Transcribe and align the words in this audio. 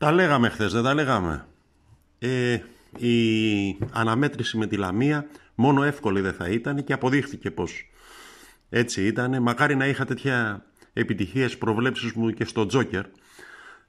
Τα 0.00 0.12
λέγαμε 0.12 0.48
χθες, 0.48 0.72
δεν 0.72 0.82
τα 0.82 0.94
λέγαμε; 0.94 1.46
Ε, 2.18 2.58
η 2.96 3.78
αναμέτρηση 3.92 4.56
με 4.56 4.66
τη 4.66 4.76
Λαμία 4.76 5.26
μόνο 5.54 5.82
εύκολη 5.82 6.20
δεν 6.20 6.32
θα 6.32 6.48
ήταν 6.48 6.84
και 6.84 6.92
αποδείχθηκε 6.92 7.50
πως 7.50 7.90
έτσι 8.68 9.06
ήταν. 9.06 9.42
Μακάρι 9.42 9.76
να 9.76 9.86
είχα 9.86 10.04
τέτοια 10.04 10.64
επιτυχίες 10.92 11.58
προβλέψεις 11.58 12.12
μου 12.12 12.30
και 12.30 12.44
στο 12.44 12.66
Τζόκερ. 12.66 13.04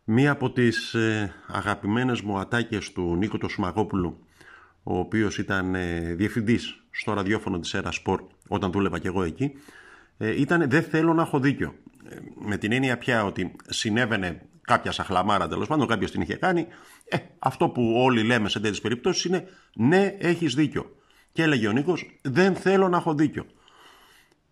Μία 0.03 0.31
από 0.31 0.51
τις 0.51 0.93
ε, 0.93 1.33
αγαπημένες 1.47 2.21
μου 2.21 2.39
ατάκες 2.39 2.91
του 2.91 3.15
Νίκο 3.15 3.37
του 3.37 3.49
Σμαγόπουλου, 3.49 4.25
ο 4.83 4.97
οποίος 4.97 5.37
ήταν 5.37 5.75
ε, 5.75 6.13
διευθυντής 6.13 6.83
στο 6.91 7.13
ραδιόφωνο 7.13 7.59
της 7.59 7.73
Έρα 7.73 7.91
Σπορ 7.91 8.21
όταν 8.47 8.71
δούλευα 8.71 8.99
και 8.99 9.07
εγώ 9.07 9.23
εκεί, 9.23 9.51
ε, 10.17 10.41
ήταν 10.41 10.69
«Δεν 10.69 10.83
θέλω 10.83 11.13
να 11.13 11.21
έχω 11.21 11.39
δίκιο». 11.39 11.75
Ε, 12.09 12.15
με 12.45 12.57
την 12.57 12.71
έννοια 12.71 12.97
πια 12.97 13.25
ότι 13.25 13.55
συνέβαινε 13.67 14.41
κάποια 14.61 14.91
σαχλαμάρα 14.91 15.47
τέλος 15.47 15.67
πάντων, 15.67 15.87
κάποιος 15.87 16.11
την 16.11 16.21
είχε 16.21 16.35
κάνει. 16.35 16.67
Ε, 17.05 17.17
αυτό 17.39 17.69
που 17.69 17.93
όλοι 17.97 18.23
λέμε 18.23 18.49
σε 18.49 18.59
τέτοιες 18.59 18.81
περιπτώσεις 18.81 19.23
είναι 19.23 19.47
ναι, 19.73 20.15
έχεις 20.19 20.55
δίκιο. 20.55 20.95
Και 21.31 21.43
έλεγε 21.43 21.67
ο 21.67 21.71
Νίκος, 21.71 22.19
δεν 22.21 22.55
θέλω 22.55 22.89
να 22.89 22.97
έχω 22.97 23.13
δίκιο. 23.13 23.45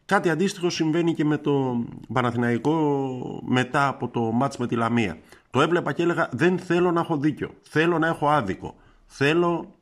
Κάτι 0.05 0.29
αντίστοιχο 0.29 0.69
συμβαίνει 0.69 1.13
και 1.13 1.25
με 1.25 1.37
το 1.37 1.83
Παναθηναϊκό 2.13 3.41
μετά 3.45 3.87
από 3.87 4.07
το 4.07 4.21
μάτς 4.21 4.57
με 4.57 4.67
τη 4.67 4.75
Λαμία. 4.75 5.17
Το 5.49 5.61
έβλεπα 5.61 5.93
και 5.93 6.03
έλεγα 6.03 6.29
δεν 6.31 6.59
θέλω 6.59 6.91
να 6.91 6.99
έχω 6.99 7.17
δίκιο. 7.17 7.53
Θέλω 7.61 7.99
να 7.99 8.07
έχω 8.07 8.29
άδικο. 8.29 8.75
Θέλω 9.05 9.75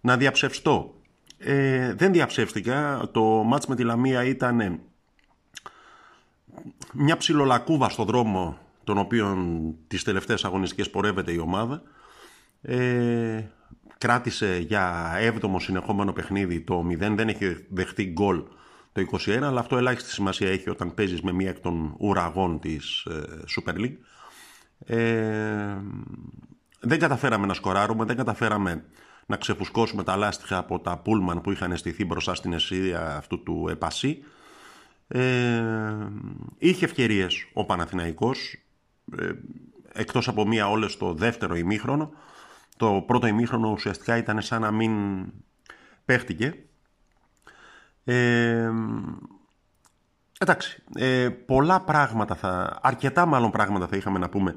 να 0.00 0.16
διαψευστώ. 0.16 0.94
Ε, 1.38 1.94
δεν 1.94 2.12
διαψεύστηκα. 2.12 3.08
Το 3.12 3.22
μάτς 3.22 3.66
με 3.66 3.74
τη 3.74 3.82
Λαμία 3.82 4.24
ήταν 4.24 4.80
μια 6.92 7.16
ψιλολακούβα 7.16 7.88
στο 7.88 8.04
δρόμο 8.04 8.58
τον 8.84 8.98
οποίο 8.98 9.36
τις 9.86 10.02
τελευταίες 10.02 10.44
αγωνιστικές 10.44 10.90
πορεύεται 10.90 11.32
η 11.32 11.38
ομάδα. 11.38 11.82
Ε, 12.62 13.44
κράτησε 13.98 14.58
για 14.66 15.14
έβδομο 15.18 15.60
συνεχόμενο 15.60 16.12
παιχνίδι 16.12 16.60
το 16.60 16.86
0, 16.90 16.96
δεν 16.98 17.28
έχει 17.28 17.66
δεχτεί 17.68 18.04
γκολ 18.04 18.42
το 18.92 19.02
21, 19.12 19.42
αλλά 19.42 19.60
αυτό 19.60 19.76
ελάχιστη 19.76 20.10
σημασία 20.10 20.50
έχει 20.50 20.70
όταν 20.70 20.94
παίζεις 20.94 21.20
με 21.20 21.32
μία 21.32 21.48
εκ 21.48 21.60
των 21.60 21.94
ουραγών 21.98 22.60
της 22.60 23.04
ε, 23.04 23.22
Super 23.56 23.74
League. 23.74 23.96
Ε, 24.86 25.76
δεν 26.80 26.98
καταφέραμε 26.98 27.46
να 27.46 27.54
σκοράρουμε, 27.54 28.04
δεν 28.04 28.16
καταφέραμε 28.16 28.84
να 29.26 29.36
ξεφουσκώσουμε 29.36 30.02
τα 30.02 30.16
λάστιχα 30.16 30.58
από 30.58 30.80
τα 30.80 30.98
πούλμαν 30.98 31.40
που 31.40 31.50
είχαν 31.50 31.72
αισθηθεί 31.72 32.04
μπροστά 32.04 32.34
στην 32.34 32.52
αισθήθεια 32.52 33.16
αυτού 33.16 33.42
του 33.42 33.68
επασί. 33.70 34.24
Ε, 35.08 35.62
είχε 36.58 36.84
ευκαιρίες 36.84 37.46
ο 37.52 37.64
Παναθηναϊκός, 37.64 38.52
ε, 38.52 38.71
εκτός 39.92 40.28
από 40.28 40.46
μία 40.46 40.68
όλες 40.68 40.96
το 40.96 41.14
δεύτερο 41.14 41.56
ημίχρονο. 41.56 42.12
Το 42.76 43.04
πρώτο 43.06 43.26
ημίχρονο 43.26 43.70
ουσιαστικά 43.70 44.16
ήταν 44.16 44.42
σαν 44.42 44.60
να 44.60 44.70
μην 44.70 44.92
παίχτηκε. 46.04 46.54
Ε, 48.04 48.70
εντάξει, 50.38 50.82
ε, 50.94 51.28
πολλά 51.28 51.80
πράγματα 51.80 52.34
θα, 52.34 52.78
αρκετά 52.82 53.26
μάλλον 53.26 53.50
πράγματα 53.50 53.86
θα 53.86 53.96
είχαμε 53.96 54.18
να 54.18 54.28
πούμε 54.28 54.56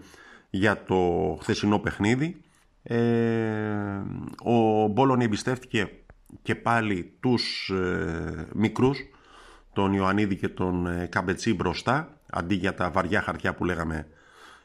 για 0.50 0.84
το 0.84 1.38
χθεσινό 1.42 1.80
παιχνίδι. 1.80 2.42
Ε, 2.84 4.02
ο 4.44 4.88
Μπόλον 4.88 5.22
εμπιστεύτηκε 5.22 5.92
και 6.42 6.56
πάλι 6.56 7.18
τους 7.20 7.70
ε, 7.70 8.48
μικρούς, 8.54 8.98
τον 9.74 9.94
Ιωαννίδη 9.94 10.36
και 10.36 10.48
τον 10.48 10.88
ε, 10.88 11.06
Καμπετσί 11.06 11.54
μπροστά, 11.54 12.18
αντί 12.30 12.56
για 12.56 12.74
τα 12.74 12.90
βαριά 12.90 13.22
χαρτιά 13.22 13.54
που 13.54 13.66
λέγαμε 13.66 14.08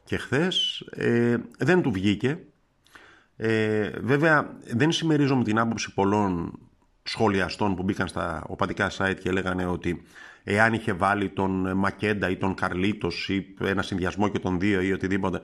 και 0.05 0.17
χθες. 0.17 0.81
Ε, 0.91 1.37
δεν 1.59 1.83
του 1.83 1.91
βγήκε. 1.91 2.39
Ε, 3.37 3.91
βέβαια 4.01 4.57
δεν 4.75 4.93
συμμερίζομαι 4.93 5.45
την 5.45 5.59
άποψη 5.59 5.95
πολλών 5.95 6.59
σχολιαστών 7.03 7.75
που 7.75 7.83
μπήκαν 7.83 8.09
στα 8.09 8.45
οπαδικά 8.49 8.91
site 8.97 9.17
και 9.21 9.31
λέγανε 9.31 9.67
ότι 9.67 10.03
εάν 10.45 10.73
είχε 10.73 10.93
βάλει 10.93 11.29
τον 11.29 11.77
Μακέντα 11.77 12.31
ή 12.31 12.37
τον 12.37 12.55
Καρλίτος 12.55 13.29
ή 13.29 13.55
ένα 13.61 13.83
συνδυασμό 13.83 14.29
και 14.29 14.39
τον 14.39 14.59
δύο 14.59 14.81
ή 14.81 14.93
οτιδήποτε 14.93 15.41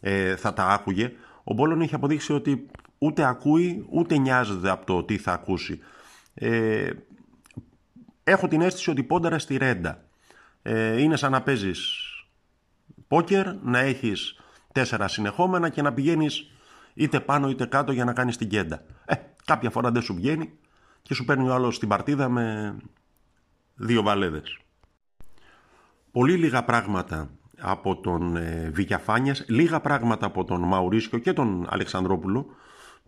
ε, 0.00 0.36
θα 0.36 0.52
τα 0.52 0.66
άκουγε. 0.66 1.12
Ο 1.44 1.54
Μπόλον 1.54 1.80
έχει 1.80 1.94
αποδείξει 1.94 2.32
ότι 2.32 2.66
ούτε 2.98 3.24
ακούει 3.24 3.86
ούτε 3.90 4.18
νοιάζεται 4.18 4.70
από 4.70 4.86
το 4.86 5.02
τι 5.02 5.18
θα 5.18 5.32
ακούσει. 5.32 5.80
Ε, 6.34 6.90
έχω 8.24 8.48
την 8.48 8.60
αίσθηση 8.60 8.90
ότι 8.90 9.02
πόνταρα 9.02 9.38
στη 9.38 9.56
ρέντα. 9.56 10.04
Ε, 10.62 11.00
είναι 11.00 11.16
σαν 11.16 11.30
να 11.30 11.42
παίζεις 11.42 12.09
πόκερ, 13.10 13.46
να 13.62 13.78
έχεις 13.78 14.40
τέσσερα 14.72 15.08
συνεχόμενα 15.08 15.68
και 15.68 15.82
να 15.82 15.92
πηγαίνεις 15.92 16.50
είτε 16.94 17.20
πάνω 17.20 17.48
είτε 17.48 17.66
κάτω 17.66 17.92
για 17.92 18.04
να 18.04 18.12
κάνεις 18.12 18.36
την 18.36 18.48
κέντα. 18.48 18.82
Ε, 19.04 19.14
κάποια 19.44 19.70
φορά 19.70 19.90
δεν 19.90 20.02
σου 20.02 20.14
βγαίνει 20.14 20.52
και 21.02 21.14
σου 21.14 21.24
παίρνει 21.24 21.48
ο 21.48 21.54
άλλος 21.54 21.78
την 21.78 21.88
παρτίδα 21.88 22.28
με 22.28 22.76
δύο 23.74 24.02
βαλέδες. 24.02 24.58
Πολύ 26.12 26.36
λίγα 26.36 26.64
πράγματα 26.64 27.30
από 27.60 27.96
τον 27.96 28.36
ε, 28.36 28.72
λίγα 29.46 29.80
πράγματα 29.80 30.26
από 30.26 30.44
τον 30.44 30.62
Μαουρίσκο 30.62 31.18
και 31.18 31.32
τον 31.32 31.66
Αλεξανδρόπουλο 31.70 32.46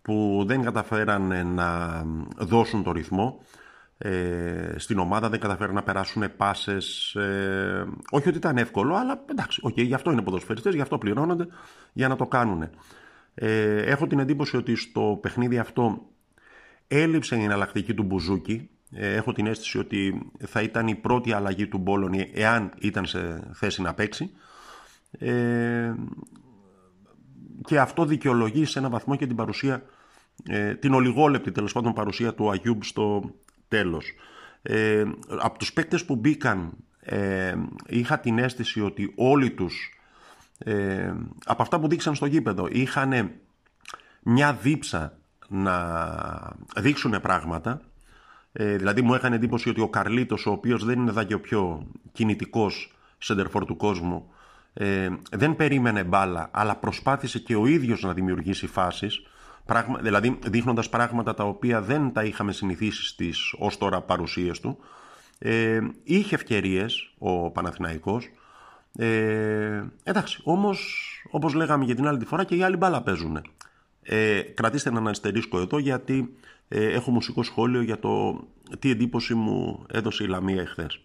που 0.03 0.45
δεν 0.47 0.62
καταφέραν 0.62 1.55
να 1.55 2.03
δώσουν 2.37 2.83
το 2.83 2.93
ρυθμό 2.93 3.41
ε, 4.05 4.75
στην 4.77 4.99
ομάδα, 4.99 5.29
δεν 5.29 5.41
καταφέρουν 5.41 5.75
να 5.75 5.83
περάσουν 5.83 6.37
πάσες. 6.37 7.15
Ε, 7.15 7.87
όχι 8.11 8.29
ότι 8.29 8.37
ήταν 8.37 8.57
εύκολο, 8.57 8.95
αλλά 8.95 9.25
εντάξει, 9.31 9.61
okay, 9.65 9.85
γι' 9.85 9.95
αυτό 9.95 10.11
είναι 10.11 10.23
ποδοσφαιριστές, 10.23 10.75
γι' 10.75 10.81
αυτό 10.81 10.99
πληρώνονται 10.99 11.47
για 11.93 12.09
να 12.09 12.17
το 12.17 12.27
κάνουν. 12.27 12.71
Ε, 13.35 13.83
έχω 13.83 14.07
την 14.07 14.19
εντύπωση 14.19 14.57
ότι 14.57 14.77
στο 14.77 15.19
παιχνίδι 15.23 15.59
αυτό 15.59 16.07
έλειψε 16.89 17.37
η 17.37 17.43
εναλλακτική 17.43 17.95
του 17.95 18.03
Μπουζούκη. 18.03 18.69
Ε, 18.91 19.15
έχω 19.15 19.33
την 19.33 19.47
αίσθηση 19.47 19.79
ότι 19.79 20.31
θα 20.47 20.62
ήταν 20.62 20.87
η 20.87 20.95
πρώτη 20.95 21.33
αλλαγή 21.33 21.67
του 21.67 21.79
Μπόλωνη 21.79 22.31
εάν 22.35 22.73
ήταν 22.79 23.06
σε 23.06 23.50
θέση 23.53 23.82
να 23.82 23.94
παίξει. 23.94 24.31
Ε, 25.19 25.94
και 27.65 27.79
αυτό 27.79 28.05
δικαιολογεί 28.05 28.65
σε 28.65 28.79
ένα 28.79 28.88
βαθμό 28.88 29.17
και 29.17 29.26
την 29.26 29.37
παρουσία, 29.37 29.82
ε, 30.49 30.75
την 30.75 30.94
ολιγόλεπτη 30.94 31.53
τέλος 31.53 31.73
πάντων 31.73 31.93
παρουσία 31.93 32.35
του 32.35 32.50
Αγιούμπ 32.50 32.82
στο, 32.82 33.35
τέλος. 33.73 34.15
Ε, 34.63 35.05
από 35.41 35.59
τους 35.59 35.73
παίκτες 35.73 36.05
που 36.05 36.17
μπήκαν 36.17 36.73
ε, 37.01 37.55
είχα 37.87 38.19
την 38.19 38.39
αίσθηση 38.39 38.81
ότι 38.81 39.13
όλοι 39.17 39.51
τους 39.51 39.99
ε, 40.59 41.13
από 41.45 41.63
αυτά 41.63 41.81
που 41.81 41.89
δείξαν 41.89 42.15
στο 42.15 42.27
γήπεδο 42.27 42.69
είχαν 42.71 43.31
μια 44.23 44.53
δίψα 44.53 45.19
να 45.49 45.77
δείξουν 46.77 47.21
πράγματα 47.21 47.81
ε, 48.53 48.77
δηλαδή 48.77 49.03
μου 49.03 49.15
έκανε 49.15 49.35
εντύπωση 49.35 49.69
ότι 49.69 49.81
ο 49.81 49.89
Καρλίτος 49.89 50.47
ο 50.47 50.51
οποίος 50.51 50.85
δεν 50.85 51.01
είναι 51.01 51.11
εδώ 51.11 51.23
και 51.23 51.35
ο 51.35 51.41
πιο 51.41 51.87
κινητικός 52.13 52.95
σεντερφόρ 53.19 53.65
του 53.65 53.77
κόσμου 53.77 54.33
ε, 54.73 55.09
δεν 55.31 55.57
περίμενε 55.57 56.05
μπάλα 56.05 56.49
αλλά 56.53 56.77
προσπάθησε 56.77 57.39
και 57.39 57.57
ο 57.57 57.67
ίδιος 57.67 58.03
να 58.03 58.13
δημιουργήσει 58.13 58.67
φάσεις 58.67 59.23
Πράγμα, 59.67 59.99
δηλαδή 59.99 60.38
δείχνοντας 60.44 60.88
πράγματα 60.88 61.35
τα 61.35 61.44
οποία 61.44 61.81
δεν 61.81 62.12
τα 62.12 62.25
είχαμε 62.25 62.53
συνηθίσει 62.53 63.06
στις 63.06 63.55
ως 63.59 63.79
τώρα 63.79 64.00
παρουσίες 64.00 64.61
του. 64.61 64.79
Ε, 65.38 65.81
είχε 66.05 66.35
ευκαιρίες 66.35 67.12
ο 67.19 67.50
Παναθηναϊκός. 67.50 68.31
Ε, 68.97 69.82
εντάξει, 70.03 70.41
όμως 70.44 70.99
όπως 71.31 71.55
λέγαμε 71.55 71.85
για 71.85 71.94
την 71.94 72.06
άλλη 72.06 72.19
τη 72.19 72.25
φορά 72.25 72.44
και 72.44 72.56
οι 72.56 72.62
άλλοι 72.62 72.76
μπάλα 72.76 73.03
παίζουν. 73.03 73.43
Ε, 74.03 74.41
κρατήστε 74.41 74.88
έναν 74.88 75.09
αστερίσκο 75.09 75.59
εδώ 75.59 75.79
γιατί 75.79 76.37
ε, 76.69 76.87
έχω 76.87 77.11
μουσικό 77.11 77.43
σχόλιο 77.43 77.82
για 77.82 77.99
το 77.99 78.44
τι 78.79 78.91
εντύπωση 78.91 79.35
μου 79.35 79.87
έδωσε 79.88 80.25
η 80.25 80.26
Λαμία 80.26 80.61
εχθές. 80.61 81.00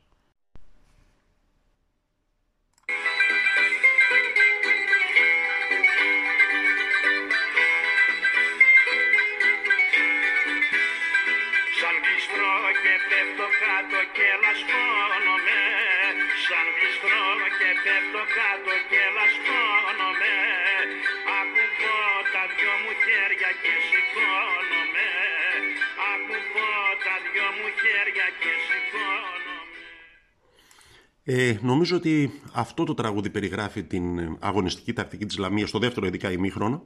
Ε, 31.29 31.57
νομίζω 31.61 31.95
ότι 31.95 32.41
αυτό 32.53 32.83
το 32.83 32.93
τραγούδι 32.93 33.29
περιγράφει 33.29 33.83
την 33.83 34.37
αγωνιστική 34.39 34.93
τακτική 34.93 35.25
της 35.25 35.37
Λαμίας 35.37 35.69
στο 35.69 35.79
δεύτερο 35.79 36.05
ειδικά 36.05 36.31
ημίχρονο 36.31 36.83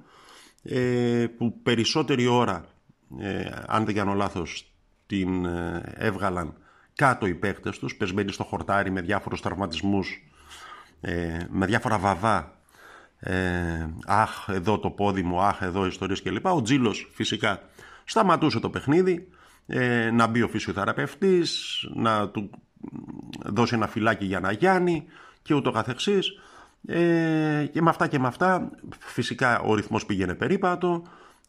ε, 0.64 1.26
που 1.38 1.62
περισσότερη 1.62 2.28
ώρα, 2.28 2.66
ε, 3.20 3.50
αν 3.68 3.86
δεν 3.86 3.96
κάνω 3.96 4.14
λάθος, 4.14 4.74
την 5.06 5.46
ε, 5.46 5.94
έβγαλαν 5.96 6.58
κάτω 6.96 7.26
οι 7.26 7.34
παίκτες 7.34 7.80
τους, 7.80 7.96
πεσμένοι 7.96 8.32
στο 8.32 8.44
χορτάρι 8.44 8.92
με 8.92 9.02
διάφορους 9.02 9.42
τραυματισμούς, 9.42 10.30
ε, 11.02 11.40
με 11.50 11.66
διάφορα 11.66 11.98
βαβά 11.98 12.62
ε, 13.20 13.90
αχ 14.06 14.48
εδώ 14.50 14.80
το 14.80 14.90
πόδι 14.90 15.22
μου, 15.22 15.42
αχ 15.42 15.62
εδώ 15.62 15.86
ιστορίες 15.86 16.22
κλπ. 16.22 16.46
Ο 16.46 16.62
Τζίλος 16.62 17.12
φυσικά 17.14 17.62
σταματούσε 18.04 18.60
το 18.60 18.70
παιχνίδι, 18.70 19.28
ε, 19.68 20.12
να 20.12 20.28
μπει 20.28 20.42
ο 20.42 20.48
φυσιοθεραπευτής, 20.48 21.80
να 21.94 22.30
του 22.30 22.50
δώσει 23.46 23.76
ένα 23.76 23.88
φυλάκι 23.88 24.26
για 24.26 24.40
να 24.40 24.52
γιάνει 24.52 25.06
και 25.42 25.54
ούτω 25.54 25.72
καθεξής. 25.72 26.32
Ε, 26.86 27.66
και 27.72 27.82
με 27.82 27.90
αυτά 27.90 28.08
και 28.08 28.20
με 28.20 28.28
αυτά 28.28 28.70
φυσικά 29.00 29.60
ο 29.60 29.76
ρυθμός 29.76 30.06
πήγαινε 30.06 30.36
περίπατο, 30.36 31.04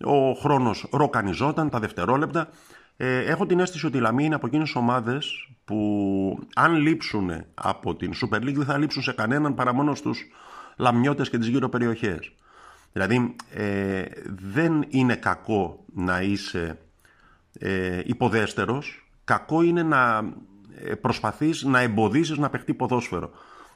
ο 0.05 0.33
χρόνος 0.33 0.89
ροκανιζόταν, 0.93 1.71
τα 1.71 1.79
δευτερόλεπτα. 1.79 2.49
Ε, 2.97 3.19
έχω 3.19 3.47
την 3.47 3.61
αίσθηση 3.61 3.87
ότι 3.87 3.97
η 3.97 4.01
Λαμία 4.01 4.27
είναι 4.27 4.35
από 4.35 4.47
εκείνες 4.47 4.75
ομάδες 4.75 5.49
που 5.65 6.49
αν 6.55 6.75
λείψουν 6.75 7.31
από 7.55 7.95
την 7.97 8.13
Super 8.15 8.37
League 8.37 8.55
δεν 8.55 8.65
θα 8.65 8.79
λείψουν 8.79 9.03
σε 9.03 9.13
κανέναν 9.13 9.55
παρά 9.55 9.73
μόνο 9.75 9.95
στους 9.95 10.21
λαμιώτες 10.77 11.31
και 11.31 11.39
τις 11.39 11.49
γύρω 11.49 11.69
περιοχές. 11.69 12.33
Δηλαδή 12.93 13.37
ε, 13.55 14.05
δεν 14.25 14.85
είναι 14.89 15.15
κακό 15.15 15.85
να 15.95 16.21
είσαι 16.23 16.79
ε, 17.59 18.01
υποδέστερος, 18.05 19.11
κακό 19.25 19.63
είναι 19.63 19.83
να 19.83 20.33
ε, 20.85 20.95
προσπαθείς 20.95 21.63
να 21.63 21.81
εμποδίσεις 21.81 22.39
να 22.39 22.51
παιχτεί 22.51 22.75
ποδόσφαιρο. 22.75 23.31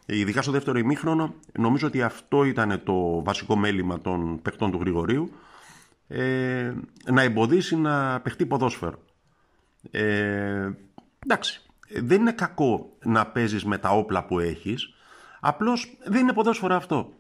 Ειδικά 0.07 0.43
στο 0.43 0.53
δεύτερο 0.53 0.79
ημίχρονο, 0.79 1.35
νομίζω 1.59 1.87
ότι 1.87 2.03
αυτό 2.03 2.45
ήταν 2.45 2.81
το 2.85 3.23
βασικό 3.23 3.57
μέλημα 3.57 4.01
των 4.01 4.43
παιχτών 4.43 4.71
του 4.71 4.79
Γρηγορίου, 4.79 5.31
ε, 6.09 6.73
να 7.05 7.23
εμποδίσει 7.23 7.77
να 7.77 8.21
παιχτεί 8.21 8.47
ποδόσφαιρο. 8.47 8.99
Ε, 9.91 10.71
εντάξει, 11.19 11.63
δεν 11.89 12.21
είναι 12.21 12.33
κακό 12.33 12.97
να 13.05 13.27
παίζεις 13.27 13.65
με 13.65 13.79
τα 13.79 13.91
όπλα 13.91 14.25
που 14.25 14.39
έχεις, 14.39 14.95
απλώς 15.41 15.97
δεν 16.05 16.21
είναι 16.21 16.33
ποδόσφαιρο 16.33 16.75
αυτό. 16.75 17.13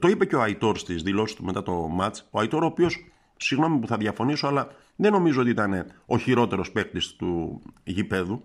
Το 0.00 0.08
είπε 0.08 0.24
και 0.24 0.36
ο 0.36 0.42
Αϊτόρ 0.42 0.78
στις 0.78 1.02
δηλώσεις 1.02 1.36
του 1.36 1.44
μετά 1.44 1.62
το 1.62 1.72
μάτς, 1.72 2.28
ο 2.30 2.40
Αϊτόρ 2.40 2.62
ο 2.62 2.66
οποίος, 2.66 3.04
συγγνώμη 3.36 3.78
που 3.78 3.86
θα 3.86 3.96
διαφωνήσω, 3.96 4.46
αλλά 4.46 4.68
δεν 4.96 5.12
νομίζω 5.12 5.40
ότι 5.40 5.50
ήταν 5.50 5.86
ο 6.06 6.18
χειρότερος 6.18 6.70
παίκτης 6.70 7.16
του 7.16 7.62
γηπέδου. 7.84 8.42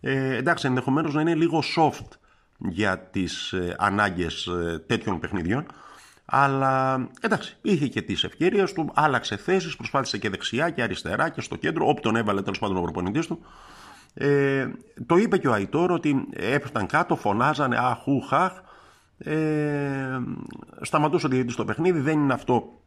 Ε, 0.00 0.36
εντάξει, 0.36 0.66
ενδεχομένως 0.66 1.14
να 1.14 1.20
είναι 1.20 1.34
λίγο 1.34 1.62
soft 1.76 2.08
για 2.58 2.98
τις 2.98 3.52
ε, 3.52 3.76
ανάγκες 3.78 4.46
ε, 4.46 4.84
τέτοιων 4.86 5.20
παιχνιδιών, 5.20 5.66
αλλά 6.24 7.08
εντάξει, 7.20 7.56
είχε 7.62 7.86
και 7.86 8.02
τις 8.02 8.24
ευκαιρίες 8.24 8.72
του, 8.72 8.90
άλλαξε 8.94 9.36
θέσεις, 9.36 9.76
προσπάθησε 9.76 10.18
και 10.18 10.30
δεξιά 10.30 10.70
και 10.70 10.82
αριστερά 10.82 11.28
και 11.28 11.40
στο 11.40 11.56
κέντρο, 11.56 11.88
όπου 11.88 12.00
τον 12.00 12.16
έβαλε 12.16 12.42
τέλος 12.42 12.58
πάντων 12.58 12.76
ο 12.76 12.80
προπονητής 12.80 13.26
του. 13.26 13.44
Ε, 14.14 14.68
το 15.06 15.16
είπε 15.16 15.38
και 15.38 15.48
ο 15.48 15.52
Αϊτόρ 15.52 15.90
ότι 15.90 16.28
έπεφταν 16.32 16.86
κάτω, 16.86 17.16
φωνάζανε 17.16 17.76
αχού 17.78 18.20
χαχ, 18.20 18.52
ε, 19.24 20.18
σταματούσε 20.80 21.26
ο 21.26 21.28
διαιτητής 21.28 21.56
το 21.56 21.64
παιχνίδι, 21.64 22.00
δεν 22.00 22.18
είναι 22.18 22.32
αυτό 22.32 22.80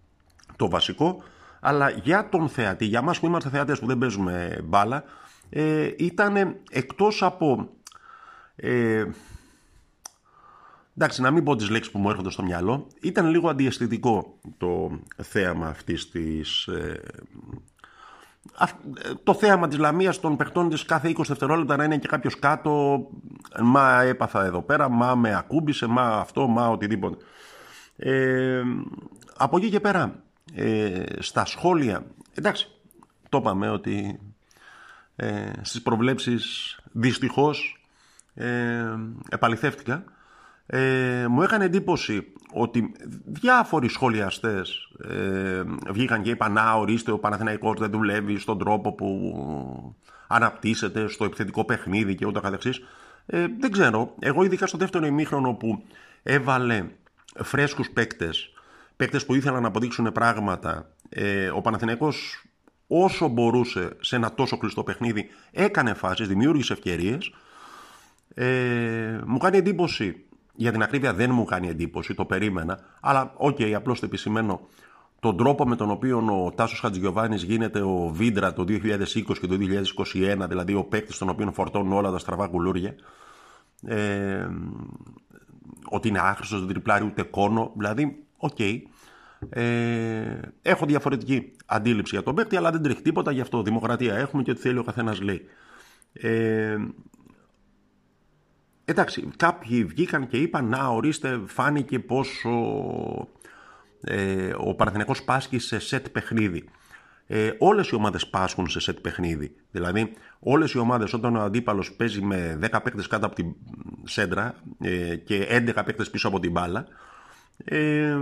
το 0.55 0.69
βασικό, 0.69 1.23
αλλά 1.59 1.89
για 1.89 2.29
τον 2.29 2.49
θεατή, 2.49 2.85
για 2.85 3.01
μας 3.01 3.19
που 3.19 3.25
είμαστε 3.25 3.49
θεατές 3.49 3.79
που 3.79 3.85
δεν 3.85 3.97
παίζουμε 3.97 4.61
μπάλα, 4.63 5.03
ε, 5.49 5.91
ήταν 5.97 6.57
εκτός 6.71 7.23
από... 7.23 7.69
Ε, 8.55 9.05
εντάξει, 10.95 11.21
να 11.21 11.31
μην 11.31 11.43
πω 11.43 11.55
τις 11.55 11.69
λέξεις 11.69 11.91
που 11.91 11.99
μου 11.99 12.09
έρχονται 12.09 12.29
στο 12.29 12.43
μυαλό, 12.43 12.87
ήταν 13.01 13.29
λίγο 13.29 13.49
αντιαισθητικό 13.49 14.39
το 14.57 14.99
θέαμα 15.23 15.67
αυτής 15.67 16.09
της... 16.09 16.69
Ε, 18.59 19.13
το 19.23 19.33
θέαμα 19.33 19.67
της 19.67 19.77
Λαμίας 19.77 20.19
των 20.19 20.37
παιχτών 20.37 20.69
της 20.69 20.85
κάθε 20.85 21.13
20 21.17 21.21
δευτερόλεπτα 21.27 21.75
να 21.75 21.83
είναι 21.83 21.97
και 21.97 22.07
κάποιος 22.07 22.39
κάτω 22.39 23.05
μα 23.61 24.01
έπαθα 24.01 24.45
εδώ 24.45 24.61
πέρα, 24.61 24.89
μα 24.89 25.15
με 25.15 25.35
ακούμπησε, 25.35 25.85
μα 25.85 26.01
αυτό, 26.01 26.47
μα 26.47 26.67
οτιδήποτε. 26.67 27.25
Ε, 27.97 28.61
από 29.37 29.57
εκεί 29.57 29.69
και 29.69 29.79
πέρα, 29.79 30.15
ε, 30.53 31.03
στα 31.19 31.45
σχόλια, 31.45 32.05
εντάξει, 32.33 32.69
το 33.29 33.37
είπαμε 33.37 33.69
ότι 33.69 34.19
ε, 35.15 35.51
στις 35.61 35.81
προβλέψεις 35.81 36.75
δυστυχώς 36.91 37.85
ε, 38.33 38.85
επαληθεύτηκα. 39.29 40.03
Ε, 40.67 41.25
μου 41.29 41.41
έκανε 41.41 41.65
εντύπωση 41.65 42.33
ότι 42.53 42.91
διάφοροι 43.25 43.87
σχολιαστές 43.87 44.89
ε, 45.09 45.63
βγήκαν 45.91 46.21
και 46.21 46.29
είπαν 46.29 46.51
«Να, 46.51 46.73
ορίστε, 46.73 47.11
ο 47.11 47.19
Παναθηναϊκός 47.19 47.79
δεν 47.79 47.91
δουλεύει 47.91 48.37
στον 48.37 48.57
τρόπο 48.57 48.93
που 48.93 49.95
αναπτύσσεται 50.27 51.07
στο 51.07 51.25
επιθετικό 51.25 51.65
παιχνίδι 51.65 52.15
και 52.15 52.25
ούτω 52.25 52.39
καθεξής». 52.39 52.81
Ε, 53.25 53.45
δεν 53.59 53.71
ξέρω. 53.71 54.15
Εγώ 54.19 54.43
ειδικά 54.43 54.67
στο 54.67 54.77
δεύτερο 54.77 55.05
ημίχρονο 55.05 55.53
που 55.53 55.83
έβαλε 56.23 56.85
φρέσκους 57.43 57.89
παίκτες, 57.89 58.53
παίκτες 58.95 59.25
που 59.25 59.35
ήθελαν 59.35 59.61
να 59.61 59.67
αποδείξουν 59.67 60.11
πράγματα, 60.11 60.89
ε, 61.09 61.49
ο 61.49 61.61
Παναθηναϊκός 61.61 62.43
όσο 62.87 63.27
μπορούσε 63.27 63.89
σε 63.99 64.15
ένα 64.15 64.33
τόσο 64.33 64.57
κλειστό 64.57 64.83
παιχνίδι 64.83 65.29
έκανε 65.51 65.93
φάσεις, 65.93 66.27
δημιούργησε 66.27 66.73
ευκαιρίες. 66.73 67.31
Ε, 68.33 69.19
μου 69.25 69.37
κάνει 69.37 69.57
εντύπωση, 69.57 70.24
για 70.55 70.71
την 70.71 70.81
ακρίβεια 70.81 71.13
δεν 71.13 71.31
μου 71.31 71.45
κάνει 71.45 71.67
εντύπωση, 71.67 72.13
το 72.13 72.25
περίμενα, 72.25 72.79
αλλά 72.99 73.33
OK, 73.37 73.57
okay, 73.59 73.71
απλώς 73.71 73.99
το 73.99 74.05
επισημαίνω 74.05 74.61
τον 75.19 75.37
τρόπο 75.37 75.67
με 75.67 75.75
τον 75.75 75.91
οποίο 75.91 76.45
ο 76.45 76.51
Τάσος 76.51 76.79
Χατζηγιοβάνης 76.79 77.43
γίνεται 77.43 77.81
ο 77.81 78.09
Βίντρα 78.13 78.53
το 78.53 78.65
2020 78.67 78.77
και 79.39 79.47
το 79.47 79.57
2021, 80.03 80.45
δηλαδή 80.49 80.73
ο 80.73 80.83
παίκτης 80.83 81.17
τον 81.17 81.29
οποίο 81.29 81.51
φορτώνουν 81.51 81.93
όλα 81.93 82.11
τα 82.11 82.17
στραβά 82.17 82.47
κουλούρια, 82.47 82.95
ε, 83.87 84.47
ότι 85.89 86.07
είναι 86.07 86.19
άχρηστος, 86.19 86.59
δεν 86.59 86.67
τριπλάρει 86.67 87.05
ούτε 87.05 87.21
κώνο, 87.23 87.71
δηλαδή, 87.75 88.23
OK. 88.37 88.57
Okay. 88.57 88.81
Ε, 89.49 90.39
έχω 90.61 90.85
διαφορετική 90.85 91.51
αντίληψη 91.65 92.15
για 92.15 92.23
τον 92.23 92.35
παίκτη, 92.35 92.55
αλλά 92.55 92.71
δεν 92.71 92.81
τρέχει 92.81 93.01
τίποτα 93.01 93.31
γι' 93.31 93.41
αυτό. 93.41 93.61
Δημοκρατία 93.61 94.15
έχουμε 94.15 94.43
και 94.43 94.51
ό,τι 94.51 94.59
θέλει 94.59 94.77
ο 94.77 94.83
καθένας 94.83 95.21
λέει. 95.21 95.41
Ε, 96.13 96.77
εντάξει, 98.85 99.29
κάποιοι 99.37 99.85
βγήκαν 99.85 100.27
και 100.27 100.37
είπαν 100.37 100.67
να 100.67 100.87
ορίστε 100.87 101.41
φάνηκε 101.45 101.99
πόσο 101.99 102.49
ε, 104.01 104.53
ο 104.57 104.75
Παναθηναϊκός 104.75 105.23
πάσχει 105.23 105.59
σε 105.59 105.79
σετ 105.79 106.09
παιχνίδι. 106.09 106.69
Ε, 107.27 107.51
όλες 107.57 107.89
οι 107.89 107.95
ομάδες 107.95 108.27
πάσχουν 108.27 108.67
σε 108.67 108.79
σετ 108.79 108.99
παιχνίδι. 108.99 109.55
Δηλαδή, 109.71 110.13
όλες 110.39 110.71
οι 110.71 110.77
ομάδες 110.77 111.13
όταν 111.13 111.35
ο 111.35 111.41
αντίπαλος 111.41 111.93
παίζει 111.93 112.21
με 112.21 112.59
10 112.61 112.79
παίκτες 112.83 113.07
κάτω 113.07 113.25
από 113.25 113.35
την 113.35 113.55
σέντρα 114.03 114.55
ε, 114.79 115.15
και 115.15 115.47
11 115.49 115.81
παίκτες 115.85 116.09
πίσω 116.09 116.27
από 116.27 116.39
την 116.39 116.51
μπάλα, 116.51 116.85
ε, 117.65 118.17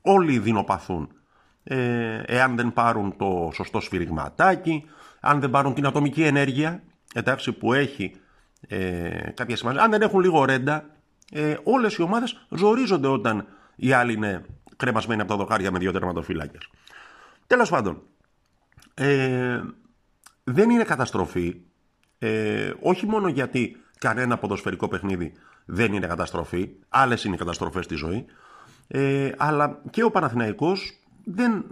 όλοι 0.00 0.38
δεινοπαθούν. 0.38 1.08
Ε, 1.64 2.22
εάν 2.26 2.56
δεν 2.56 2.72
πάρουν 2.72 3.16
το 3.16 3.50
σωστό 3.54 3.80
σφυριγματάκι, 3.80 4.84
αν 5.20 5.40
δεν 5.40 5.50
πάρουν 5.50 5.74
την 5.74 5.86
ατομική 5.86 6.22
ενέργεια, 6.22 6.82
εντάξει, 7.14 7.52
που 7.52 7.72
έχει 7.72 8.14
ε, 8.60 9.30
κάποια 9.34 9.56
σημασία, 9.56 9.82
αν 9.82 9.90
δεν 9.90 10.02
έχουν 10.02 10.20
λίγο 10.20 10.44
ρέντα, 10.44 10.84
ε, 11.32 11.56
όλες 11.62 11.94
οι 11.94 12.02
ομάδες 12.02 12.46
ζορίζονται 12.48 13.08
όταν 13.08 13.46
οι 13.76 13.92
άλλοι 13.92 14.12
είναι 14.12 14.44
κρεμασμένοι 14.76 15.20
από 15.20 15.30
τα 15.30 15.36
δοκάρια 15.36 15.70
με 15.70 15.78
δύο 15.78 15.92
τερματοφύλακες. 15.92 16.70
Τέλος 17.46 17.70
πάντων, 17.70 18.02
ε, 18.94 19.60
δεν 20.44 20.70
είναι 20.70 20.84
καταστροφή, 20.84 21.60
ε, 22.18 22.72
όχι 22.80 23.06
μόνο 23.06 23.28
γιατί 23.28 23.76
κανένα 23.98 24.38
ποδοσφαιρικό 24.38 24.88
παιχνίδι 24.88 25.32
δεν 25.64 25.92
είναι 25.92 26.06
καταστροφή, 26.06 26.70
άλλες 26.88 27.24
είναι 27.24 27.36
καταστροφές 27.36 27.84
στη 27.84 27.94
ζωή, 27.94 28.24
ε, 28.88 29.30
αλλά 29.36 29.80
και 29.90 30.02
ο 30.02 30.10
Παναθηναϊκός 30.10 30.98
δεν 31.24 31.64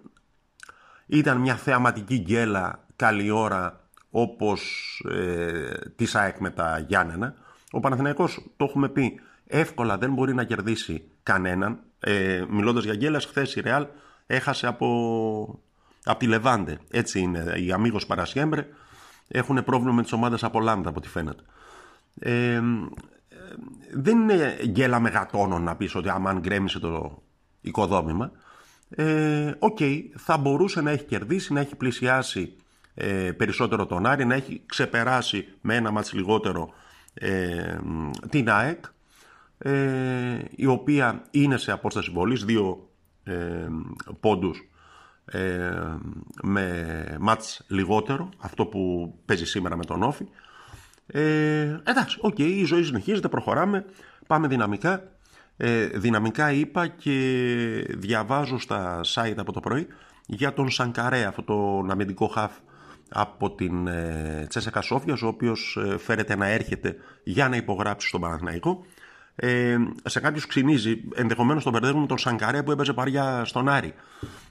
ήταν 1.06 1.38
μια 1.38 1.54
θεαματική 1.54 2.18
γκέλα 2.18 2.84
καλή 2.96 3.30
ώρα 3.30 3.85
όπως 4.18 4.60
ε, 5.10 5.90
της 5.96 6.14
ΑΕΚ 6.14 6.38
με 6.38 6.50
τα 6.50 6.78
Γιάννενα. 6.88 7.34
Ο 7.70 7.80
Παναθηναϊκός, 7.80 8.46
το 8.56 8.64
έχουμε 8.64 8.88
πει, 8.88 9.20
εύκολα 9.46 9.98
δεν 9.98 10.12
μπορεί 10.12 10.34
να 10.34 10.44
κερδίσει 10.44 11.04
κανέναν. 11.22 11.78
Ε, 12.00 12.44
μιλώντας 12.48 12.84
για 12.84 12.94
γκέλες, 12.94 13.24
χθες 13.24 13.54
η 13.54 13.60
Ρεάλ 13.60 13.86
έχασε 14.26 14.66
από, 14.66 15.60
από 16.04 16.18
τη 16.18 16.26
Λεβάντε. 16.26 16.78
Έτσι 16.90 17.20
είναι, 17.20 17.54
οι 17.56 17.72
amigos 17.72 18.06
para 18.06 18.28
siempre 18.28 18.66
έχουν 19.28 19.64
πρόβλημα 19.64 19.92
με 19.92 20.02
τις 20.02 20.12
ομάδες 20.12 20.44
από 20.44 20.60
Λάμδα, 20.60 20.88
από 20.88 20.98
ό,τι 20.98 21.08
φαίνεται. 21.08 21.42
Ε, 22.18 22.60
δεν 23.92 24.18
είναι 24.18 24.56
γκέλα 24.66 25.00
μεγατόνων 25.00 25.62
να 25.62 25.76
πεις 25.76 25.94
ότι 25.94 26.08
αμάν 26.08 26.38
γκρέμισε 26.38 26.78
το 26.78 27.22
οικοδόμημα. 27.60 28.30
Ε, 28.88 29.54
OK, 29.58 29.76
okay, 29.80 30.02
θα 30.16 30.36
μπορούσε 30.36 30.80
να 30.80 30.90
έχει 30.90 31.04
κερδίσει, 31.04 31.52
να 31.52 31.60
έχει 31.60 31.76
πλησιάσει 31.76 32.56
ε, 32.98 33.32
περισσότερο 33.32 33.86
τον 33.86 34.06
Άρη, 34.06 34.24
να 34.24 34.34
έχει 34.34 34.62
ξεπεράσει 34.66 35.48
με 35.60 35.74
ένα 35.74 35.90
ματς 35.90 36.12
λιγότερο 36.12 36.74
ε, 37.14 37.78
την 38.30 38.50
ΑΕΚ, 38.50 38.84
ε, 39.58 40.38
η 40.50 40.66
οποία 40.66 41.22
είναι 41.30 41.56
σε 41.56 41.72
απόσταση 41.72 42.10
βολής, 42.10 42.44
δύο 42.44 42.88
ε, 43.24 43.66
πόντους 44.20 44.68
ε, 45.24 45.70
με 46.42 47.16
ματς 47.20 47.64
λιγότερο, 47.68 48.28
αυτό 48.38 48.66
που 48.66 49.14
παίζει 49.24 49.46
σήμερα 49.46 49.76
με 49.76 49.84
τον 49.84 50.02
ΟΦΗ. 50.02 50.26
Ε, 51.06 51.80
εντάξει, 51.84 52.18
OK, 52.20 52.34
okay, 52.34 52.40
η 52.40 52.64
ζωή 52.64 52.82
συνεχίζεται, 52.82 53.28
προχωράμε, 53.28 53.84
πάμε 54.26 54.48
δυναμικά. 54.48 55.10
Ε, 55.56 55.86
δυναμικά 55.86 56.52
είπα 56.52 56.86
και 56.86 57.12
διαβάζω 57.88 58.58
στα 58.58 59.00
site 59.04 59.34
από 59.36 59.52
το 59.52 59.60
πρωί 59.60 59.86
για 60.26 60.52
τον 60.52 60.70
Σανκαρέ, 60.70 61.24
αυτό 61.24 61.42
το 61.42 61.86
αμυντικό 61.90 62.26
χαφ 62.26 62.52
από 63.08 63.54
την 63.54 63.86
ε, 63.86 64.46
Τσέσεκα 64.48 64.80
Σόφιας, 64.80 65.22
ο 65.22 65.26
οποίος 65.26 65.78
ε, 65.86 65.98
φέρεται 65.98 66.36
να 66.36 66.46
έρχεται 66.46 66.96
για 67.22 67.48
να 67.48 67.56
υπογράψει 67.56 68.08
στον 68.08 68.20
Παναθηναϊκό. 68.20 68.84
Ε, 69.36 69.76
σε 70.04 70.20
κάποιους 70.20 70.46
ξυνίζει, 70.46 71.00
ενδεχομένως 71.14 71.62
τον 71.62 71.72
μπερδεύουμε 71.72 72.06
τον 72.06 72.18
Σανκαρέ 72.18 72.62
που 72.62 72.70
έπαιζε 72.70 72.92
παριά 72.92 73.44
στον 73.44 73.68
Άρη. 73.68 73.94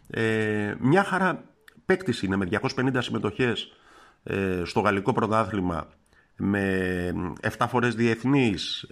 Ε, 0.09 0.73
μια 0.79 1.03
χαρά 1.03 1.43
παίκτης 1.85 2.21
είναι 2.21 2.35
με 2.35 2.45
250 2.45 2.97
συμμετοχές 2.97 3.71
ε, 4.23 4.61
στο 4.65 4.79
γαλλικό 4.79 5.13
πρωτάθλημα 5.13 5.87
με 6.37 7.13
7 7.57 7.65
φορές 7.69 7.95
διεθνής, 7.95 8.85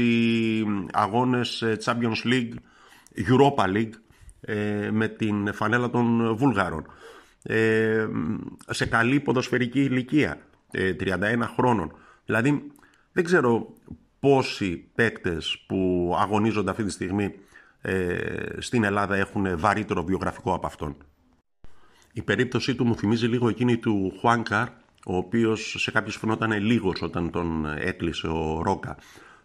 6 0.00 0.64
αγώνες 0.92 1.64
Champions 1.84 2.24
League, 2.24 2.54
Europa 3.16 3.64
League 3.64 3.92
με 4.90 5.08
την 5.08 5.52
φανέλα 5.52 5.90
των 5.90 6.36
Βούλγαρων. 6.36 6.86
Ε, 7.46 8.06
σε 8.70 8.86
καλή 8.86 9.20
ποδοσφαιρική 9.20 9.80
ηλικία, 9.80 10.38
31 10.72 11.22
ε, 11.22 11.36
χρόνων. 11.56 11.96
Δηλαδή 12.24 12.72
δεν 13.12 13.24
ξέρω 13.24 13.74
πόσοι 14.20 14.88
παίκτες 14.94 15.64
που 15.66 16.12
αγωνίζονται 16.18 16.70
αυτή 16.70 16.84
τη 16.84 16.90
στιγμή 16.90 17.34
ε, 17.80 18.16
στην 18.58 18.84
Ελλάδα 18.84 19.16
έχουν 19.16 19.58
βαρύτερο 19.58 20.04
βιογραφικό 20.04 20.54
από 20.54 20.66
αυτόν. 20.66 20.96
Η 22.12 22.22
περίπτωσή 22.22 22.74
του 22.74 22.84
μου 22.84 22.96
θυμίζει 22.96 23.26
λίγο 23.26 23.48
εκείνη 23.48 23.76
του 23.76 24.12
Χουάνκαρ, 24.18 24.68
ο 25.06 25.16
οποίος 25.16 25.74
σε 25.78 25.90
κάποιους 25.90 26.16
φαινόταν 26.16 26.52
λίγος 26.52 27.02
όταν 27.02 27.30
τον 27.30 27.66
έκλεισε 27.66 28.26
ο 28.26 28.62
Ρόκα 28.62 28.98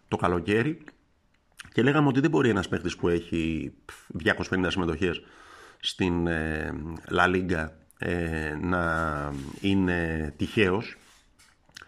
το 0.08 0.16
καλοκαίρι 0.16 0.78
και 1.72 1.82
λέγαμε 1.82 2.08
ότι 2.08 2.20
δεν 2.20 2.30
μπορεί 2.30 2.48
ένας 2.48 2.68
παίκτης 2.68 2.96
που 2.96 3.08
έχει 3.08 3.72
250 4.24 4.66
συμμετοχές 4.68 5.22
στην 5.80 6.28
La 7.10 7.26
Liga 7.34 7.66
ε, 8.02 8.56
να 8.60 9.32
είναι 9.60 10.32
τυχαίος. 10.36 10.96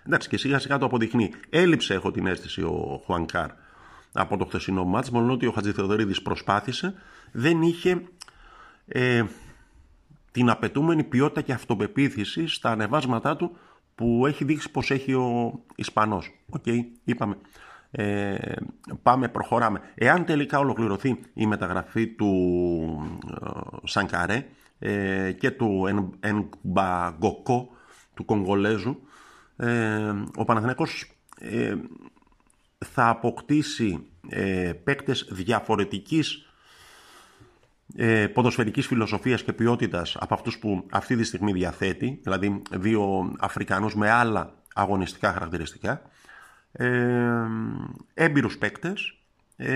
Εντάξει 0.06 0.28
και 0.28 0.36
σιγά 0.36 0.58
σιγά 0.58 0.78
το 0.78 0.86
αποδεικνύει. 0.86 1.32
Έλειψε 1.50 1.94
έχω 1.94 2.10
την 2.10 2.26
αίσθηση 2.26 2.62
ο 2.62 3.02
Χουανκάρ 3.04 3.50
από 4.12 4.36
το 4.36 4.44
χθεσινό 4.44 4.84
μάτς, 4.84 5.10
μόνο 5.10 5.32
ότι 5.32 5.46
ο 5.46 5.52
Χατζηθεοδωρίδης 5.52 6.22
προσπάθησε, 6.22 6.94
δεν 7.32 7.62
είχε 7.62 8.02
ε, 8.86 9.24
την 10.32 10.50
απαιτούμενη 10.50 11.04
ποιότητα 11.04 11.40
και 11.40 11.52
αυτοπεποίθηση 11.52 12.46
στα 12.46 12.70
ανεβάσματά 12.70 13.36
του 13.36 13.56
που 13.94 14.26
έχει 14.26 14.44
δείξει 14.44 14.70
πως 14.70 14.90
έχει 14.90 15.14
ο 15.14 15.60
Ισπανός. 15.74 16.30
Οκ, 16.50 16.64
είπαμε. 17.04 17.36
Ε, 17.90 18.36
πάμε, 19.02 19.28
προχωράμε. 19.28 19.80
Εάν 19.94 20.24
τελικά 20.24 20.58
ολοκληρωθεί 20.58 21.20
η 21.34 21.46
μεταγραφή 21.46 22.06
του 22.06 22.32
ε, 23.42 23.48
Σανκαρέ, 23.84 24.34
ε, 24.34 24.44
και 25.38 25.50
του 25.50 25.88
Ενμπαγκοκό 26.20 27.70
του 28.14 28.24
Κογκολέζου. 28.24 29.00
Ε, 29.56 30.12
ο 30.36 30.44
Παναθηναϊκός 30.44 31.12
ε, 31.38 31.74
θα 32.78 33.08
αποκτήσει 33.08 34.06
ε, 34.28 34.72
παίκτες 34.84 35.28
διαφορετικής 35.30 36.46
ε, 37.96 38.26
ποδοσφαιρικής 38.26 38.86
φιλοσοφίας 38.86 39.42
και 39.42 39.52
ποιότητας 39.52 40.16
από 40.20 40.34
αυτούς 40.34 40.58
που 40.58 40.86
αυτή 40.90 41.16
τη 41.16 41.24
στιγμή 41.24 41.52
διαθέτει, 41.52 42.20
δηλαδή 42.22 42.62
δύο 42.70 43.34
Αφρικανούς 43.38 43.94
με 43.94 44.10
άλλα 44.10 44.54
αγωνιστικά 44.74 45.32
χαρακτηριστικά, 45.32 46.02
ε, 46.72 47.46
έμπειρους 48.14 48.58
παίκτες 48.58 49.14
ε, 49.56 49.70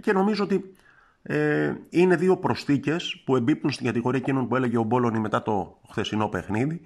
και 0.00 0.12
νομίζω 0.12 0.44
ότι 0.44 0.74
ε, 1.22 1.74
είναι 1.88 2.16
δύο 2.16 2.36
προσθήκες 2.36 3.22
που 3.24 3.36
εμπίπτουν 3.36 3.70
στην 3.70 3.86
κατηγορία 3.86 4.20
εκείνων 4.20 4.48
που 4.48 4.56
έλεγε 4.56 4.78
ο 4.78 4.82
Μπόλωνη 4.82 5.18
μετά 5.18 5.42
το 5.42 5.80
χθεσινό 5.90 6.28
παιχνίδι 6.28 6.80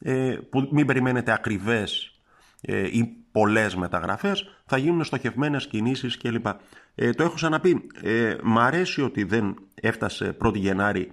ε, 0.00 0.36
που 0.50 0.68
μην 0.70 0.86
περιμένετε 0.86 1.32
ακριβές 1.32 2.18
ε, 2.60 2.86
ή 2.86 3.16
πολλές 3.32 3.74
μεταγραφές 3.76 4.48
θα 4.66 4.76
γίνουν 4.76 5.04
στοχευμένες 5.04 5.66
κινήσεις 5.66 6.16
κλπ. 6.16 6.46
Ε, 6.94 7.12
το 7.12 7.22
έχω 7.22 7.34
ξαναπεί, 7.34 7.86
ε, 8.02 8.36
μ' 8.42 8.58
αρέσει 8.58 9.02
ότι 9.02 9.24
δεν 9.24 9.56
έφτασε 9.74 10.36
1η 10.44 10.54
Γενάρη 10.54 11.12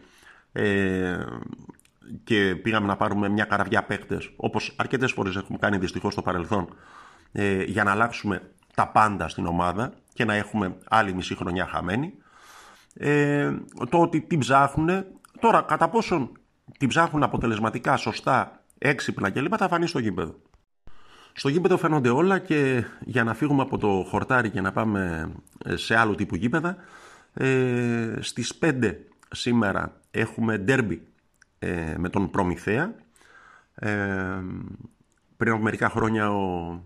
ε, 0.51 1.17
και 2.23 2.55
πήγαμε 2.55 2.87
να 2.87 2.95
πάρουμε 2.95 3.29
μια 3.29 3.43
καραβιά 3.43 3.83
παίκτες 3.83 4.31
όπως 4.35 4.73
αρκετές 4.77 5.11
φορές 5.11 5.35
έχουμε 5.35 5.57
κάνει 5.57 5.77
δυστυχώς 5.77 6.13
στο 6.13 6.21
παρελθόν 6.21 6.75
ε, 7.31 7.63
για 7.63 7.83
να 7.83 7.91
αλλάξουμε 7.91 8.41
τα 8.75 8.87
πάντα 8.87 9.27
στην 9.27 9.45
ομάδα 9.45 9.93
και 10.13 10.25
να 10.25 10.33
έχουμε 10.33 10.75
άλλη 10.89 11.13
μισή 11.13 11.35
χρονιά 11.35 11.65
χαμένη 11.65 12.13
ε, 12.93 13.51
το 13.89 14.01
ότι 14.01 14.21
την 14.21 14.39
ψάχνουν. 14.39 15.05
Τώρα, 15.39 15.61
κατά 15.61 15.89
πόσον 15.89 16.31
την 16.77 16.87
ψάχνουν 16.87 17.23
αποτελεσματικά, 17.23 17.97
σωστά, 17.97 18.63
έξυπνα 18.77 19.29
κλπ. 19.29 19.53
θα 19.57 19.67
φανεί 19.67 19.87
στο 19.87 19.99
γήπεδο. 19.99 20.35
Στο 21.33 21.49
γήπεδο 21.49 21.77
φαίνονται 21.77 22.09
όλα 22.09 22.39
και 22.39 22.83
για 22.99 23.23
να 23.23 23.33
φύγουμε 23.33 23.61
από 23.61 23.77
το 23.77 24.05
χορτάρι 24.09 24.49
και 24.49 24.61
να 24.61 24.71
πάμε 24.71 25.31
ε, 25.65 25.75
σε 25.75 25.95
άλλο 25.95 26.15
τύπου 26.15 26.35
γήπεδα, 26.35 26.75
ε, 27.33 28.17
στις 28.19 28.59
5 28.61 28.95
σήμερα 29.31 30.01
έχουμε 30.11 30.57
ντέρμπι 30.57 31.07
ε, 31.59 31.95
με 31.97 32.09
τον 32.09 32.29
Προμηθέα. 32.29 32.95
Ε, 33.75 33.91
πριν 35.37 35.53
από 35.53 35.61
μερικά 35.61 35.89
χρόνια 35.89 36.31
ο, 36.31 36.79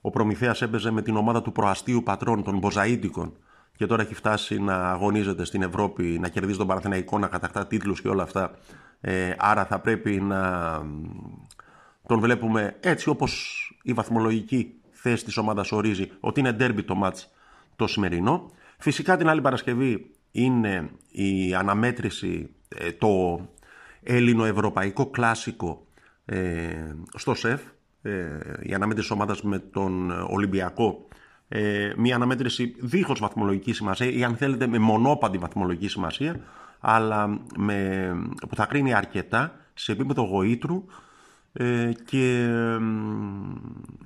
ο 0.00 0.10
Προμηθέας 0.10 0.62
έπαιζε 0.62 0.90
με 0.90 1.02
την 1.02 1.16
ομάδα 1.16 1.42
του 1.42 1.52
προαστίου 1.52 2.02
πατρών 2.02 2.42
των 2.42 2.60
Μποζαΐτικων 2.62 3.32
και 3.78 3.86
τώρα 3.86 4.02
έχει 4.02 4.14
φτάσει 4.14 4.58
να 4.60 4.90
αγωνίζεται 4.90 5.44
στην 5.44 5.62
Ευρώπη, 5.62 6.02
να 6.02 6.28
κερδίζει 6.28 6.58
τον 6.58 6.66
Παναθηναϊκό, 6.66 7.18
να 7.18 7.26
κατακτά 7.26 7.66
τίτλους 7.66 8.00
και 8.00 8.08
όλα 8.08 8.22
αυτά. 8.22 8.50
Ε, 9.00 9.34
άρα 9.38 9.64
θα 9.64 9.78
πρέπει 9.78 10.20
να 10.20 10.72
τον 12.06 12.20
βλέπουμε 12.20 12.76
έτσι 12.80 13.08
όπως 13.08 13.62
η 13.82 13.92
βαθμολογική 13.92 14.74
θέση 14.90 15.24
της 15.24 15.36
ομάδας 15.36 15.72
ορίζει 15.72 16.10
ότι 16.20 16.40
είναι 16.40 16.52
ντέρμπι 16.52 16.82
το 16.82 16.94
μάτς 16.94 17.30
το 17.76 17.86
σημερινό. 17.86 18.50
Φυσικά 18.78 19.16
την 19.16 19.28
άλλη 19.28 19.40
Παρασκευή 19.40 20.10
είναι 20.30 20.90
η 21.10 21.54
αναμέτρηση, 21.54 22.50
ε, 22.68 22.92
το 22.92 23.40
ελληνοευρωπαϊκό 24.02 25.06
κλάσικο 25.10 25.86
ε, 26.24 26.94
στο 27.14 27.34
ΣΕΦ, 27.34 27.60
ε, 28.02 28.38
η 28.60 28.74
αναμέτρηση 28.74 29.12
ομάδας 29.12 29.42
με 29.42 29.58
τον 29.58 30.10
Ολυμπιακό 30.10 31.08
ε, 31.48 31.92
μια 31.96 32.14
αναμέτρηση 32.14 32.74
δίχως 32.78 33.20
βαθμολογικής 33.20 33.76
σημασίας 33.76 34.14
ή 34.14 34.24
αν 34.24 34.36
θέλετε 34.36 34.66
με 34.66 34.78
μονόπαντη 34.78 35.38
βαθμολογική 35.38 35.88
σημασία 35.88 36.40
αλλά 36.80 37.40
με, 37.56 38.10
που 38.48 38.56
θα 38.56 38.66
κρίνει 38.66 38.94
αρκετά 38.94 39.54
σε 39.74 39.92
επίπεδο 39.92 40.22
γοήτρου 40.22 40.84
ε, 41.52 41.92
και 42.04 42.48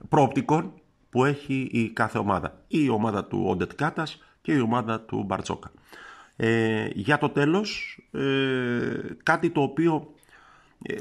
προοπτικών 0.09 0.73
που 1.11 1.25
έχει 1.25 1.69
η 1.73 1.89
κάθε 1.89 2.19
ομάδα. 2.19 2.63
Η 2.69 2.89
ομάδα 2.89 3.25
του 3.25 3.45
Οντετ 3.47 3.73
Κάτας 3.75 4.23
και 4.41 4.53
η 4.53 4.61
ομάδα 4.61 5.01
του 5.01 5.23
Μπαρτσόκα. 5.23 5.71
Ε, 6.37 6.89
για 6.95 7.19
το 7.19 7.29
τέλος, 7.29 7.99
ε, 8.13 8.21
κάτι 9.23 9.51
το 9.51 9.63
οποίο 9.63 10.13
ε, 10.83 10.97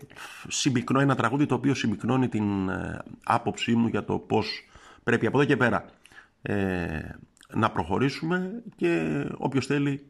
συμπυκνώνει, 0.48 1.04
ένα 1.04 1.16
τραγούδι 1.16 1.46
το 1.46 1.56
οποίο 1.56 1.74
συμπυκνώνει 1.74 2.28
την 2.28 2.70
ε, 2.70 3.00
άποψή 3.24 3.76
μου 3.76 3.88
για 3.88 4.04
το 4.04 4.18
πώς 4.18 4.68
πρέπει 5.04 5.26
από 5.26 5.38
εδώ 5.38 5.48
και 5.48 5.58
πέρα 5.58 5.78
ε, 5.78 5.92
να 7.54 7.72
προχωρήσουμε 7.72 8.64
και 8.76 9.26
όποιος 9.38 9.66
θέλει 9.66 10.06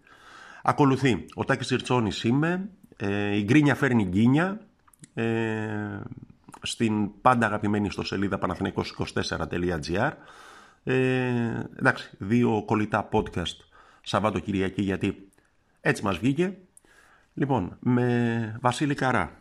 ακολουθεί. 0.63 1.25
Ο 1.33 1.45
Τάκης 1.45 1.69
Ιρτσόνης 1.69 2.23
είμαι, 2.23 2.69
ε, 2.97 3.35
η 3.35 3.43
γκρίνια 3.43 3.75
φέρνει 3.75 4.03
γκίνια, 4.03 4.61
ε, 5.13 5.99
στην 6.61 7.21
πάντα 7.21 7.45
αγαπημένη 7.45 7.89
στο 7.89 8.03
σελίδα 8.03 8.39
παναθηναϊκός24.gr 8.39 10.11
ε, 10.83 11.59
εντάξει, 11.79 12.09
δύο 12.17 12.63
κολλητά 12.65 13.09
podcast 13.11 13.55
Σαββάτο 14.01 14.39
Κυριακή 14.39 14.81
γιατί 14.81 15.27
έτσι 15.81 16.03
μας 16.03 16.17
βγήκε. 16.17 16.57
Λοιπόν, 17.33 17.77
με 17.79 18.57
Βασίλη 18.61 18.93
Καρά. 18.93 19.40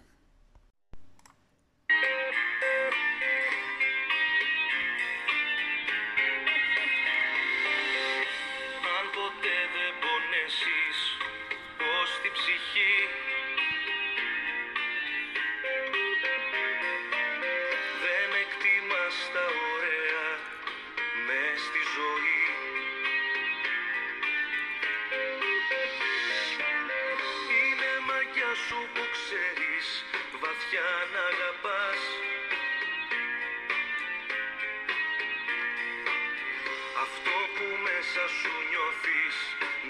Αυτό 37.04 37.36
που 37.54 37.66
μέσα 37.86 38.24
σου 38.38 38.52
νιώθεις 38.70 39.36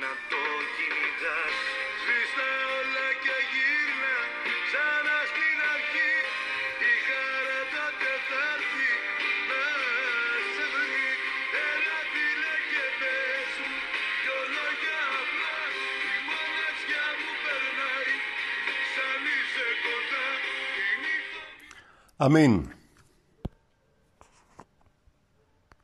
να 0.02 0.10
το 0.30 0.42
κυνηγάς. 0.74 1.56
Σβήστα 2.00 2.48
όλα 2.78 3.08
και 3.24 3.36
γύρνα 3.50 4.16
ξανά 4.66 5.18
στην 5.30 5.58
αρχή 5.74 6.12
Η 6.90 6.92
χαρά 7.06 7.60
τότε 7.74 8.10
θα 8.28 8.42
έρθει 8.54 8.90
να 9.50 9.64
σε 10.54 10.64
βρει 10.72 11.08
Έλα 11.70 11.98
φίλε 12.12 12.54
και 12.70 12.84
πες 13.00 13.52
μου 13.68 13.78
δυο 14.20 14.38
λόγια 14.56 15.00
απλάς. 15.20 15.76
Η 16.14 16.16
μοναξιά 16.28 17.06
μου 17.20 17.32
περνάει 17.44 18.14
σαν 18.92 19.22
είσαι 19.34 19.68
κοντά. 19.84 20.26
Τη 20.74 20.86
νύχτα 21.02 21.42
Αμήν. 22.24 22.54